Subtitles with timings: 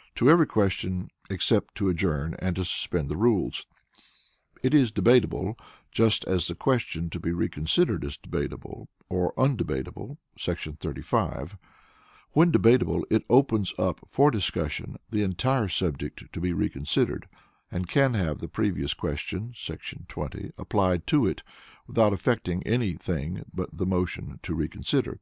[0.14, 3.66] ]to every question, except to Adjourn and to Suspend the Rules.
[4.62, 9.34] It is debatable or not, just as the question to be reconsidered is debatable or
[9.36, 10.18] undebatable[§
[10.78, 11.58] 35];
[12.30, 17.26] when debatable, it opens up for discussion the entire subject to be reconsidered,
[17.68, 19.48] and can have the Previous question[§
[20.08, 21.42] 20] applied to it
[21.88, 25.18] without affecting any thing but the motion to reconsider.